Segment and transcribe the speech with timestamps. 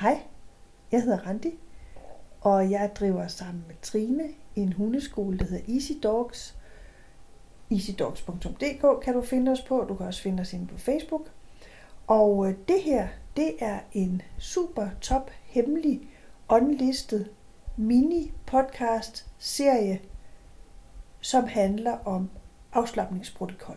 [0.00, 0.22] Hej,
[0.92, 1.58] jeg hedder Randi,
[2.40, 4.24] og jeg driver sammen med Trine
[4.56, 6.56] en hundeskole, der hedder Easy Dogs.
[7.70, 9.84] easydogs.dk kan du finde os på.
[9.88, 11.30] Du kan også finde os inde på Facebook.
[12.06, 16.08] Og øh, det her, det er en super top hemmelig
[16.48, 17.30] unlistet
[17.76, 20.00] mini podcast serie,
[21.20, 22.30] som handler om
[22.72, 23.76] afslappningsprotokol.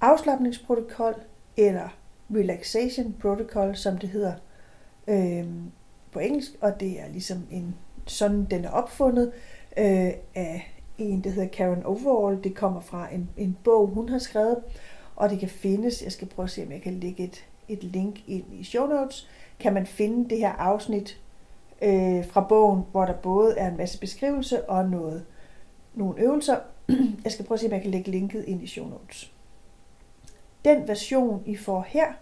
[0.00, 1.14] Afslappningsprotokol
[1.56, 1.88] eller
[2.34, 4.34] relaxation protocol, som det hedder
[5.08, 5.46] øh,
[6.12, 7.74] på engelsk, og det er ligesom en
[8.06, 9.32] sådan, den er opfundet
[9.78, 12.44] øh, af en, der hedder Karen Overall.
[12.44, 14.56] Det kommer fra en, en bog, hun har skrevet,
[15.16, 17.84] og det kan findes, jeg skal prøve at se, om jeg kan lægge et, et
[17.84, 19.28] link ind i show notes,
[19.60, 21.20] kan man finde det her afsnit
[21.82, 25.24] øh, fra bogen, hvor der både er en masse beskrivelse og noget,
[25.94, 26.56] nogle øvelser.
[27.24, 29.32] Jeg skal prøve at se, om jeg kan lægge linket ind i show notes.
[30.64, 32.12] Den version, I får her,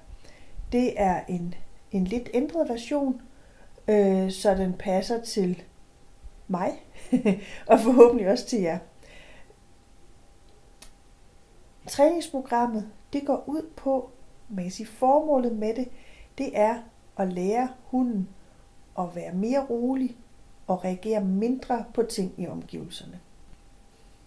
[0.73, 1.55] det er en,
[1.93, 3.23] en lidt ændret version,
[3.89, 5.63] øh, så den passer til
[6.49, 6.73] mig,
[7.71, 8.79] og forhåbentlig også til jer.
[11.87, 14.11] Træningsprogrammet, det går ud på,
[14.49, 15.89] man kan sige, formålet med det,
[16.39, 16.79] det er
[17.17, 18.29] at lære hunden
[18.99, 20.17] at være mere rolig
[20.67, 23.21] og reagere mindre på ting i omgivelserne.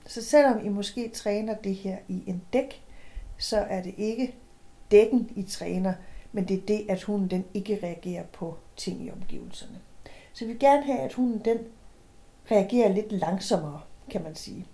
[0.05, 2.83] Så selvom I måske træner det her i en dæk,
[3.43, 4.35] så er det ikke
[4.91, 5.93] dækken, I træner,
[6.31, 9.79] men det er det, at hunden den ikke reagerer på ting i omgivelserne.
[10.33, 11.57] Så vi vil gerne have, at hunden den
[12.51, 14.67] reagerer lidt langsommere, kan man sige.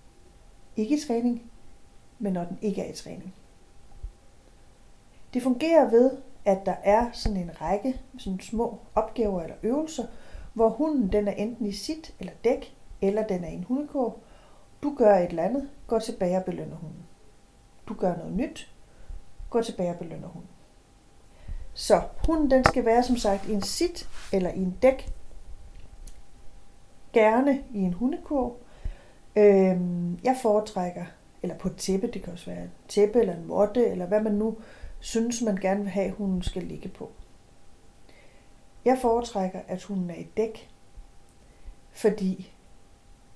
[0.76, 1.52] Ikke i træning,
[2.20, 3.34] men når den ikke er i træning.
[5.34, 10.06] Det fungerer ved, at der er sådan en række sådan små opgaver eller øvelser,
[10.54, 14.20] hvor hunden den er enten i sit eller dæk, eller den er i en hundekurv.
[14.84, 17.09] Du gør et eller andet, går tilbage og belønner hunden.
[17.90, 18.74] Du gør noget nyt,
[19.50, 20.50] gå tilbage og belønner hunden.
[21.74, 25.14] Så hunden den skal være som sagt i en sit eller i en dæk.
[27.14, 28.58] Gerne i en hundekurv.
[29.36, 31.06] Øhm, jeg foretrækker,
[31.44, 34.22] eller på et tæppe, det kan også være et tæppe eller en måtte, eller hvad
[34.22, 34.58] man nu
[35.00, 37.12] synes, man gerne vil have, hunden skal ligge på.
[38.86, 40.70] Jeg foretrækker, at hunden er i dæk,
[41.92, 42.54] fordi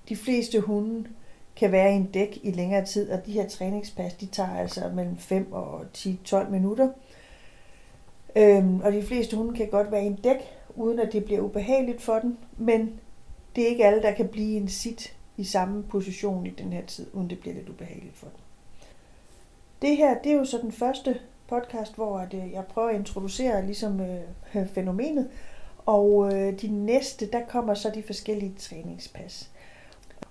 [0.10, 1.10] de fleste hunde
[1.56, 4.92] kan være i en dæk i længere tid, og de her træningspas, de tager altså
[4.96, 6.90] mellem 5 og 10-12 minutter.
[8.36, 10.38] Øhm, og de fleste hunde kan godt være i en dæk,
[10.76, 13.00] uden at det bliver ubehageligt for dem, men
[13.56, 16.74] det er ikke alle, der kan blive i en sit i samme position i den
[16.74, 18.40] her tid, uden det bliver lidt ubehageligt for dem.
[19.82, 23.66] Det her, det er jo så den første podcast, hvor øh, jeg prøver at introducere
[23.66, 25.30] ligesom øh, fænomenet,
[25.86, 29.50] og øh, de næste, der kommer så de forskellige træningspas.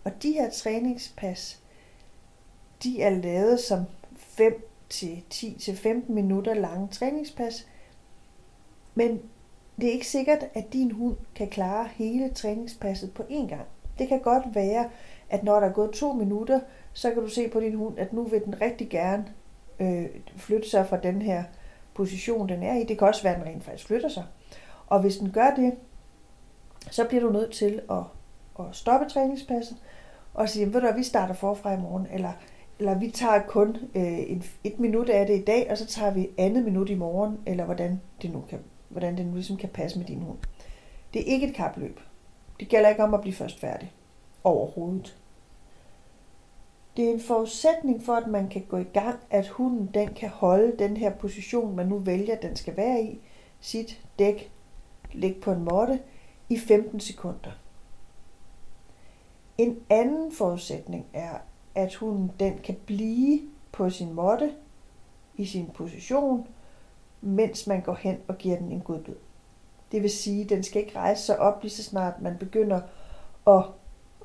[0.05, 1.63] Og de her træningspas,
[2.83, 3.85] de er lavet som
[4.17, 7.67] 5 til 10 til 15 minutter lange træningspas,
[8.95, 9.23] men
[9.81, 13.67] det er ikke sikkert, at din hund kan klare hele træningspasset på én gang.
[13.99, 14.91] Det kan godt være,
[15.31, 16.61] at når der er gået to minutter,
[16.93, 19.25] så kan du se på din hund, at nu vil den rigtig gerne
[19.81, 20.07] øh,
[20.37, 21.45] flytte sig fra den her
[21.95, 22.85] position, den er i.
[22.85, 24.25] Det kan også være, at den rent faktisk flytter sig.
[24.87, 25.75] Og hvis den gør det,
[26.91, 28.03] så bliver du nødt til at,
[28.59, 29.77] at stoppe træningspasset
[30.35, 32.33] og sige, ved du vi starter forfra i morgen, eller,
[32.79, 36.11] eller vi tager kun øh, et, et minut af det i dag, og så tager
[36.11, 38.59] vi andet minut i morgen, eller hvordan det nu kan,
[38.89, 40.39] hvordan det nu ligesom kan passe med din hund.
[41.15, 42.01] Det er ikke et kapløb.
[42.61, 43.93] Det gælder ikke om at blive først færdig.
[44.45, 45.17] Overhovedet.
[46.97, 50.29] Det er en forudsætning for, at man kan gå i gang, at hunden den kan
[50.29, 53.21] holde den her position, man nu vælger, den skal være i,
[53.61, 54.51] sit dæk,
[55.13, 56.01] ligge på en måtte,
[56.49, 57.51] i 15 sekunder.
[59.63, 61.33] En anden forudsætning er,
[61.75, 63.41] at hunden den kan blive
[63.73, 64.53] på sin måtte,
[65.37, 66.47] i sin position,
[67.21, 69.15] mens man går hen og giver den en godbid.
[69.93, 72.81] Det vil sige, at den skal ikke rejse sig op lige så snart man begynder
[73.47, 73.65] at,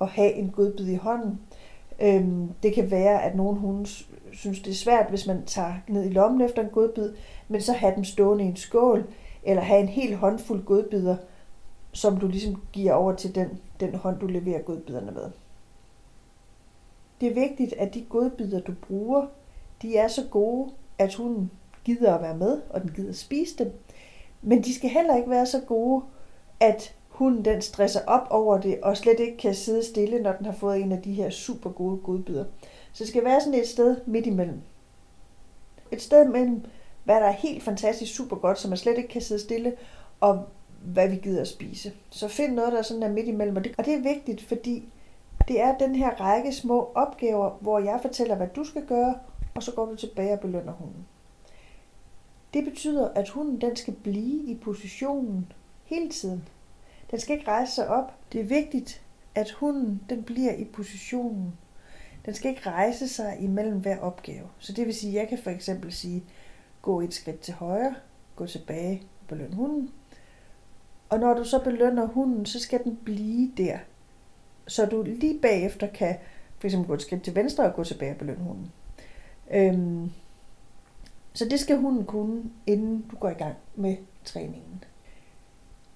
[0.02, 1.40] at have en godbid i hånden.
[2.00, 3.90] Øhm, det kan være, at nogle hunde
[4.34, 7.14] synes, det er svært, hvis man tager ned i lommen efter en godbid,
[7.48, 9.08] men så have dem stående i en skål,
[9.44, 11.16] eller have en hel håndfuld godbidder,
[11.98, 15.32] som du ligesom giver over til den, den hånd, du leverer godbiderne med.
[17.22, 19.26] Det er vigtigt, at de godbider, du bruger,
[19.82, 21.52] de er så gode, at hunden
[21.86, 23.74] gider at være med, og den gider at spise dem.
[24.42, 26.04] Men de skal heller ikke være så gode,
[26.60, 30.46] at hunden den stresser op over det, og slet ikke kan sidde stille, når den
[30.46, 32.46] har fået en af de her super gode godbider.
[32.94, 34.62] Så det skal være sådan et sted midt imellem.
[35.92, 36.66] Et sted mellem,
[37.04, 39.74] hvad der er helt fantastisk super godt, så man slet ikke kan sidde stille,
[40.20, 40.46] og
[40.84, 41.92] hvad vi gider at spise.
[42.10, 43.56] Så find noget, der sådan der midt imellem.
[43.56, 44.90] Og det, og det er vigtigt, fordi
[45.48, 49.16] det er den her række små opgaver, hvor jeg fortæller, hvad du skal gøre,
[49.56, 51.08] og så går du tilbage og belønner hunden
[52.54, 55.52] Det betyder, at hunden den skal blive i positionen
[55.86, 56.44] hele tiden.
[57.12, 58.14] Den skal ikke rejse sig op.
[58.32, 59.02] Det er vigtigt,
[59.36, 61.54] at hunden den bliver i positionen.
[62.26, 64.48] Den skal ikke rejse sig imellem hver opgave.
[64.60, 66.24] Så det vil sige, at jeg kan for eksempel sige,
[66.82, 67.96] gå et skridt til højre,
[68.36, 69.92] gå tilbage og beløn hunden.
[71.10, 73.78] Og når du så belønner hunden, så skal den blive der.
[74.68, 76.18] Så du lige bagefter kan
[76.60, 78.72] for eksempel gå et skridt til venstre og gå tilbage og belønne hunden.
[79.52, 80.12] Øhm,
[81.34, 84.84] så det skal hunden kunne, inden du går i gang med træningen.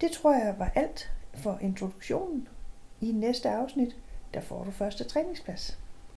[0.01, 2.47] Det tror jeg var alt for introduktionen.
[3.01, 3.95] I næste afsnit,
[4.33, 5.79] der får du første træningsplads.